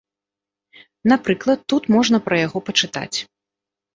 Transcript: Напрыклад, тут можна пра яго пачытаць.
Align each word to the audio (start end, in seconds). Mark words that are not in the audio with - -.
Напрыклад, 1.11 1.59
тут 1.73 1.83
можна 1.95 2.17
пра 2.29 2.35
яго 2.47 2.61
пачытаць. 2.69 3.17